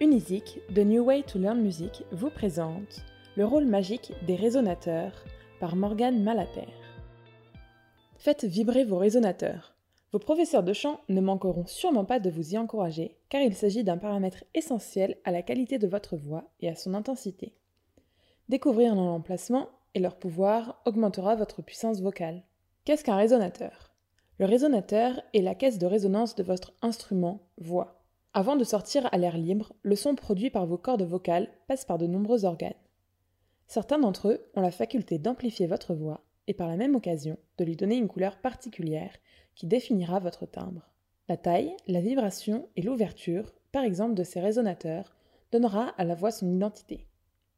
Unisic, 0.00 0.60
The 0.72 0.78
New 0.78 1.02
Way 1.02 1.24
to 1.24 1.40
Learn 1.40 1.60
Music, 1.60 2.04
vous 2.12 2.30
présente 2.30 3.04
le 3.36 3.44
rôle 3.44 3.66
magique 3.66 4.12
des 4.28 4.36
résonateurs 4.36 5.24
par 5.58 5.74
Morgane 5.74 6.22
Malapert. 6.22 6.68
Faites 8.16 8.44
vibrer 8.44 8.84
vos 8.84 8.98
résonateurs. 8.98 9.74
Vos 10.12 10.20
professeurs 10.20 10.62
de 10.62 10.72
chant 10.72 11.00
ne 11.08 11.20
manqueront 11.20 11.66
sûrement 11.66 12.04
pas 12.04 12.20
de 12.20 12.30
vous 12.30 12.54
y 12.54 12.58
encourager, 12.58 13.16
car 13.28 13.42
il 13.42 13.56
s'agit 13.56 13.82
d'un 13.82 13.98
paramètre 13.98 14.44
essentiel 14.54 15.16
à 15.24 15.32
la 15.32 15.42
qualité 15.42 15.78
de 15.78 15.88
votre 15.88 16.16
voix 16.16 16.44
et 16.60 16.68
à 16.68 16.76
son 16.76 16.94
intensité. 16.94 17.56
Découvrir 18.48 18.94
leur 18.94 19.02
emplacement 19.02 19.68
et 19.94 19.98
leur 19.98 20.14
pouvoir 20.14 20.80
augmentera 20.86 21.34
votre 21.34 21.60
puissance 21.60 22.00
vocale. 22.00 22.44
Qu'est-ce 22.84 23.02
qu'un 23.02 23.16
résonateur? 23.16 23.90
Le 24.38 24.46
résonateur 24.46 25.20
est 25.34 25.42
la 25.42 25.56
caisse 25.56 25.78
de 25.78 25.86
résonance 25.86 26.36
de 26.36 26.44
votre 26.44 26.72
instrument 26.82 27.40
voix. 27.56 27.97
Avant 28.38 28.54
de 28.54 28.62
sortir 28.62 29.08
à 29.10 29.18
l'air 29.18 29.36
libre, 29.36 29.72
le 29.82 29.96
son 29.96 30.14
produit 30.14 30.48
par 30.48 30.64
vos 30.64 30.78
cordes 30.78 31.02
vocales 31.02 31.50
passe 31.66 31.84
par 31.84 31.98
de 31.98 32.06
nombreux 32.06 32.44
organes. 32.44 32.70
Certains 33.66 33.98
d'entre 33.98 34.28
eux 34.28 34.48
ont 34.54 34.60
la 34.60 34.70
faculté 34.70 35.18
d'amplifier 35.18 35.66
votre 35.66 35.92
voix 35.92 36.20
et 36.46 36.54
par 36.54 36.68
la 36.68 36.76
même 36.76 36.94
occasion 36.94 37.36
de 37.58 37.64
lui 37.64 37.74
donner 37.74 37.96
une 37.96 38.06
couleur 38.06 38.38
particulière 38.38 39.10
qui 39.56 39.66
définira 39.66 40.20
votre 40.20 40.46
timbre. 40.46 40.88
La 41.28 41.36
taille, 41.36 41.74
la 41.88 42.00
vibration 42.00 42.68
et 42.76 42.82
l'ouverture, 42.82 43.52
par 43.72 43.82
exemple 43.82 44.14
de 44.14 44.22
ces 44.22 44.38
résonateurs, 44.38 45.16
donnera 45.50 45.88
à 45.98 46.04
la 46.04 46.14
voix 46.14 46.30
son 46.30 46.48
identité. 46.48 47.08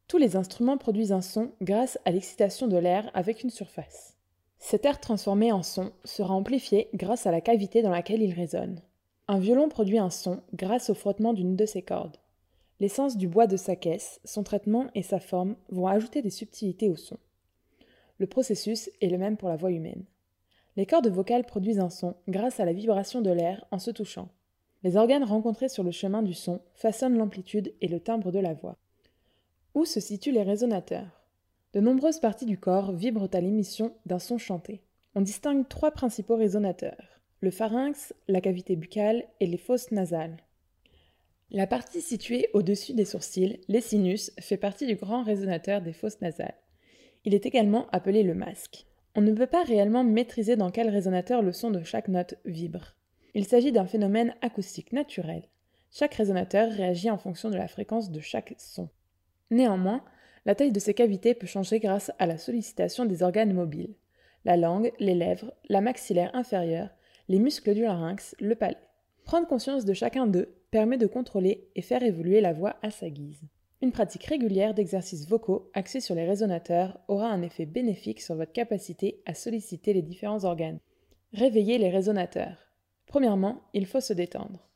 Tous 0.07 0.17
les 0.17 0.35
instruments 0.35 0.79
produisent 0.79 1.11
un 1.11 1.21
son 1.21 1.51
grâce 1.61 1.99
à 2.05 2.11
l'excitation 2.11 2.65
de 2.65 2.77
l'air 2.77 3.11
avec 3.13 3.43
une 3.43 3.51
surface. 3.51 4.17
Cet 4.57 4.85
air 4.85 4.99
transformé 4.99 5.51
en 5.51 5.61
son 5.61 5.91
sera 6.05 6.33
amplifié 6.33 6.89
grâce 6.95 7.27
à 7.27 7.31
la 7.31 7.41
cavité 7.41 7.83
dans 7.83 7.91
laquelle 7.91 8.23
il 8.23 8.33
résonne. 8.33 8.81
Un 9.31 9.39
violon 9.39 9.69
produit 9.69 9.97
un 9.97 10.09
son 10.09 10.41
grâce 10.53 10.89
au 10.89 10.93
frottement 10.93 11.31
d'une 11.31 11.55
de 11.55 11.65
ses 11.65 11.81
cordes. 11.81 12.17
L'essence 12.81 13.15
du 13.15 13.29
bois 13.29 13.47
de 13.47 13.55
sa 13.55 13.77
caisse, 13.77 14.19
son 14.25 14.43
traitement 14.43 14.87
et 14.93 15.03
sa 15.03 15.21
forme 15.21 15.55
vont 15.69 15.87
ajouter 15.87 16.21
des 16.21 16.29
subtilités 16.29 16.89
au 16.89 16.97
son. 16.97 17.15
Le 18.17 18.27
processus 18.27 18.89
est 18.99 19.07
le 19.07 19.17
même 19.17 19.37
pour 19.37 19.47
la 19.47 19.55
voix 19.55 19.71
humaine. 19.71 20.03
Les 20.75 20.85
cordes 20.85 21.07
vocales 21.07 21.45
produisent 21.45 21.79
un 21.79 21.89
son 21.89 22.15
grâce 22.27 22.59
à 22.59 22.65
la 22.65 22.73
vibration 22.73 23.21
de 23.21 23.31
l'air 23.31 23.65
en 23.71 23.79
se 23.79 23.89
touchant. 23.89 24.27
Les 24.83 24.97
organes 24.97 25.23
rencontrés 25.23 25.69
sur 25.69 25.83
le 25.85 25.91
chemin 25.91 26.23
du 26.23 26.33
son 26.33 26.59
façonnent 26.73 27.17
l'amplitude 27.17 27.73
et 27.79 27.87
le 27.87 28.01
timbre 28.01 28.33
de 28.33 28.39
la 28.39 28.53
voix. 28.53 28.75
Où 29.75 29.85
se 29.85 30.01
situent 30.01 30.33
les 30.33 30.43
résonateurs? 30.43 31.21
De 31.71 31.79
nombreuses 31.79 32.19
parties 32.19 32.45
du 32.45 32.57
corps 32.57 32.91
vibrent 32.91 33.29
à 33.31 33.39
l'émission 33.39 33.93
d'un 34.05 34.19
son 34.19 34.37
chanté. 34.37 34.81
On 35.15 35.21
distingue 35.21 35.69
trois 35.69 35.91
principaux 35.91 36.35
résonateurs 36.35 37.20
le 37.41 37.51
pharynx, 37.51 38.13
la 38.27 38.39
cavité 38.39 38.75
buccale 38.75 39.25
et 39.39 39.47
les 39.47 39.57
fosses 39.57 39.91
nasales. 39.91 40.37
La 41.49 41.67
partie 41.67 42.01
située 42.01 42.49
au-dessus 42.53 42.93
des 42.93 43.03
sourcils, 43.03 43.59
les 43.67 43.81
sinus, 43.81 44.31
fait 44.39 44.57
partie 44.57 44.85
du 44.85 44.95
grand 44.95 45.23
résonateur 45.23 45.81
des 45.81 45.91
fosses 45.91 46.21
nasales. 46.21 46.55
Il 47.25 47.33
est 47.33 47.45
également 47.45 47.87
appelé 47.91 48.23
le 48.23 48.35
masque. 48.35 48.85
On 49.15 49.21
ne 49.21 49.33
peut 49.33 49.47
pas 49.47 49.63
réellement 49.63 50.03
maîtriser 50.03 50.55
dans 50.55 50.69
quel 50.69 50.89
résonateur 50.89 51.41
le 51.41 51.51
son 51.51 51.71
de 51.71 51.83
chaque 51.83 52.07
note 52.07 52.35
vibre. 52.45 52.95
Il 53.33 53.45
s'agit 53.45 53.71
d'un 53.71 53.85
phénomène 53.85 54.35
acoustique 54.41 54.93
naturel. 54.93 55.43
Chaque 55.91 56.13
résonateur 56.13 56.71
réagit 56.71 57.09
en 57.09 57.17
fonction 57.17 57.49
de 57.49 57.57
la 57.57 57.67
fréquence 57.67 58.11
de 58.11 58.21
chaque 58.21 58.53
son. 58.57 58.87
Néanmoins, 59.49 60.05
la 60.45 60.55
taille 60.55 60.71
de 60.71 60.79
ces 60.79 60.93
cavités 60.93 61.33
peut 61.33 61.47
changer 61.47 61.79
grâce 61.79 62.11
à 62.19 62.27
la 62.27 62.37
sollicitation 62.37 63.05
des 63.05 63.23
organes 63.23 63.53
mobiles 63.53 63.95
la 64.45 64.57
langue, 64.57 64.91
les 64.99 65.15
lèvres, 65.15 65.53
la 65.69 65.81
maxillaire 65.81 66.31
inférieure, 66.33 66.89
les 67.31 67.39
muscles 67.39 67.73
du 67.73 67.83
larynx, 67.83 68.35
le 68.41 68.55
palais. 68.55 68.75
Prendre 69.23 69.47
conscience 69.47 69.85
de 69.85 69.93
chacun 69.93 70.27
d'eux 70.27 70.53
permet 70.69 70.97
de 70.97 71.07
contrôler 71.07 71.69
et 71.77 71.81
faire 71.81 72.03
évoluer 72.03 72.41
la 72.41 72.51
voix 72.51 72.75
à 72.81 72.91
sa 72.91 73.09
guise. 73.09 73.39
Une 73.81 73.93
pratique 73.93 74.25
régulière 74.25 74.73
d'exercices 74.73 75.29
vocaux 75.29 75.71
axés 75.73 76.01
sur 76.01 76.13
les 76.13 76.25
résonateurs 76.25 76.99
aura 77.07 77.29
un 77.29 77.41
effet 77.41 77.65
bénéfique 77.65 78.19
sur 78.19 78.35
votre 78.35 78.51
capacité 78.51 79.21
à 79.25 79.33
solliciter 79.33 79.93
les 79.93 80.01
différents 80.01 80.43
organes. 80.43 80.79
Réveiller 81.31 81.77
les 81.77 81.89
résonateurs. 81.89 82.67
Premièrement, 83.07 83.61
il 83.73 83.85
faut 83.85 84.01
se 84.01 84.11
détendre. 84.11 84.67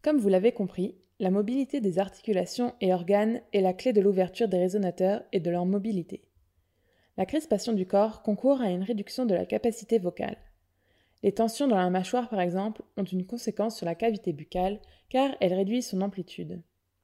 Comme 0.00 0.18
vous 0.18 0.28
l'avez 0.28 0.52
compris, 0.52 0.94
la 1.18 1.32
mobilité 1.32 1.80
des 1.80 1.98
articulations 1.98 2.74
et 2.80 2.94
organes 2.94 3.40
est 3.52 3.60
la 3.60 3.72
clé 3.72 3.92
de 3.92 4.00
l'ouverture 4.00 4.46
des 4.46 4.58
résonateurs 4.58 5.24
et 5.32 5.40
de 5.40 5.50
leur 5.50 5.66
mobilité. 5.66 6.22
La 7.16 7.26
crispation 7.26 7.72
du 7.72 7.86
corps 7.86 8.22
concourt 8.22 8.60
à 8.60 8.70
une 8.70 8.84
réduction 8.84 9.26
de 9.26 9.34
la 9.34 9.46
capacité 9.46 9.98
vocale. 9.98 10.36
Les 11.24 11.32
tensions 11.32 11.66
dans 11.66 11.78
la 11.78 11.88
mâchoire, 11.88 12.28
par 12.28 12.42
exemple, 12.42 12.82
ont 12.98 13.04
une 13.04 13.24
conséquence 13.24 13.78
sur 13.78 13.86
la 13.86 13.94
cavité 13.94 14.34
buccale 14.34 14.78
car 15.08 15.34
elles 15.40 15.54
réduisent 15.54 15.88
son 15.88 16.02
amplitude. 16.02 16.60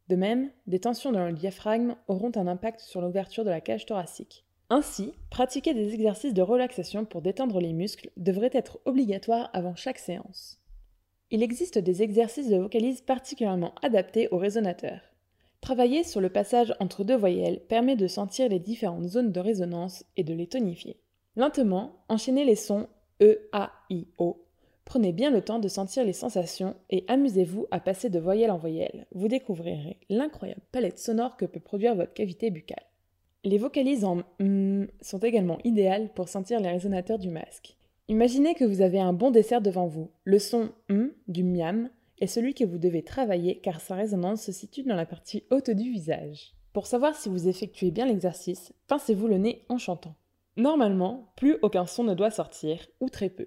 De 0.08 0.16
même, 0.16 0.50
des 0.66 0.78
tensions 0.78 1.10
dans 1.10 1.24
le 1.24 1.32
diaphragme 1.32 1.96
auront 2.06 2.30
un 2.34 2.46
impact 2.46 2.80
sur 2.80 3.00
l'ouverture 3.00 3.44
de 3.44 3.50
la 3.50 3.62
cage 3.62 3.86
thoracique. 3.86 4.44
Ainsi, 4.68 5.14
pratiquer 5.30 5.72
des 5.72 5.94
exercices 5.94 6.34
de 6.34 6.42
relaxation 6.42 7.06
pour 7.06 7.22
détendre 7.22 7.60
les 7.60 7.72
muscles 7.72 8.10
devrait 8.18 8.50
être 8.52 8.78
obligatoire 8.84 9.48
avant 9.54 9.74
chaque 9.74 9.98
séance. 9.98 10.60
Il 11.30 11.42
existe 11.42 11.78
des 11.78 12.02
exercices 12.02 12.50
de 12.50 12.58
vocalise 12.58 13.00
particulièrement 13.00 13.74
adaptés 13.80 14.28
aux 14.32 14.38
résonateurs. 14.38 15.00
Travailler 15.62 16.04
sur 16.04 16.20
le 16.20 16.28
passage 16.28 16.74
entre 16.78 17.04
deux 17.04 17.16
voyelles 17.16 17.62
permet 17.70 17.96
de 17.96 18.06
sentir 18.06 18.50
les 18.50 18.60
différentes 18.60 19.08
zones 19.08 19.32
de 19.32 19.40
résonance 19.40 20.04
et 20.18 20.24
de 20.24 20.34
les 20.34 20.46
tonifier. 20.46 21.00
Lentement, 21.36 22.04
enchaînez 22.10 22.44
les 22.44 22.54
sons 22.54 22.86
E-A-I-O. 23.20 24.44
Prenez 24.84 25.12
bien 25.12 25.30
le 25.30 25.42
temps 25.42 25.60
de 25.60 25.68
sentir 25.68 26.04
les 26.04 26.12
sensations 26.12 26.74
et 26.90 27.04
amusez-vous 27.06 27.66
à 27.70 27.78
passer 27.78 28.10
de 28.10 28.18
voyelle 28.18 28.50
en 28.50 28.58
voyelle. 28.58 29.06
Vous 29.12 29.28
découvrirez 29.28 29.98
l'incroyable 30.08 30.62
palette 30.72 30.98
sonore 30.98 31.36
que 31.36 31.44
peut 31.44 31.60
produire 31.60 31.94
votre 31.94 32.12
cavité 32.12 32.50
buccale. 32.50 32.82
Les 33.44 33.56
vocalises 33.56 34.04
en 34.04 34.22
mm 34.38 34.86
sont 35.00 35.18
également 35.20 35.58
idéales 35.64 36.10
pour 36.14 36.28
sentir 36.28 36.60
les 36.60 36.70
résonateurs 36.70 37.18
du 37.18 37.28
masque. 37.28 37.76
Imaginez 38.08 38.54
que 38.54 38.64
vous 38.64 38.82
avez 38.82 38.98
un 38.98 39.12
bon 39.12 39.30
dessert 39.30 39.60
devant 39.60 39.86
vous. 39.86 40.10
Le 40.24 40.38
son 40.38 40.70
mm 40.88 41.06
du 41.28 41.44
miam 41.44 41.88
est 42.18 42.26
celui 42.26 42.54
que 42.54 42.64
vous 42.64 42.78
devez 42.78 43.02
travailler 43.02 43.60
car 43.60 43.80
sa 43.80 43.94
résonance 43.94 44.42
se 44.42 44.52
situe 44.52 44.82
dans 44.82 44.96
la 44.96 45.06
partie 45.06 45.44
haute 45.50 45.70
du 45.70 45.90
visage. 45.90 46.54
Pour 46.72 46.86
savoir 46.86 47.14
si 47.14 47.28
vous 47.28 47.48
effectuez 47.48 47.90
bien 47.90 48.06
l'exercice, 48.06 48.72
pincez-vous 48.88 49.28
le 49.28 49.38
nez 49.38 49.64
en 49.68 49.78
chantant. 49.78 50.14
Normalement, 50.60 51.32
plus 51.36 51.56
aucun 51.62 51.86
son 51.86 52.04
ne 52.04 52.12
doit 52.12 52.30
sortir, 52.30 52.86
ou 53.00 53.08
très 53.08 53.30
peu. 53.30 53.46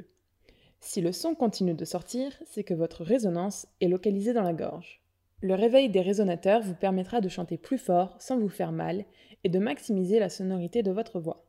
Si 0.79 0.99
le 0.99 1.11
son 1.11 1.35
continue 1.35 1.75
de 1.75 1.85
sortir, 1.85 2.31
c'est 2.47 2.63
que 2.63 2.73
votre 2.73 3.03
résonance 3.03 3.67
est 3.81 3.87
localisée 3.87 4.33
dans 4.33 4.41
la 4.41 4.53
gorge. 4.53 5.03
Le 5.39 5.53
réveil 5.53 5.91
des 5.91 6.01
résonateurs 6.01 6.63
vous 6.63 6.73
permettra 6.73 7.21
de 7.21 7.29
chanter 7.29 7.59
plus 7.59 7.77
fort 7.77 8.15
sans 8.19 8.39
vous 8.39 8.49
faire 8.49 8.71
mal 8.71 9.05
et 9.43 9.49
de 9.49 9.59
maximiser 9.59 10.17
la 10.17 10.29
sonorité 10.29 10.81
de 10.81 10.89
votre 10.89 11.19
voix. 11.19 11.45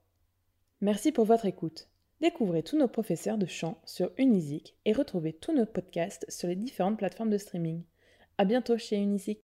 Merci 0.83 1.13
pour 1.13 1.25
votre 1.25 1.47
écoute. 1.47 1.89
Découvrez 2.21 2.63
tous 2.63 2.77
nos 2.77 2.87
professeurs 2.87 3.39
de 3.39 3.47
chant 3.47 3.81
sur 3.87 4.11
Unisic 4.19 4.77
et 4.85 4.93
retrouvez 4.93 5.33
tous 5.33 5.55
nos 5.55 5.65
podcasts 5.65 6.27
sur 6.29 6.47
les 6.47 6.57
différentes 6.57 6.99
plateformes 6.99 7.31
de 7.31 7.39
streaming. 7.39 7.85
À 8.37 8.45
bientôt 8.45 8.77
chez 8.77 8.97
Unisic. 8.97 9.33